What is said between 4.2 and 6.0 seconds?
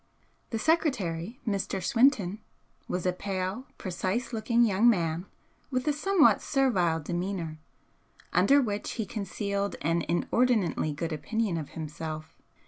looking young man with a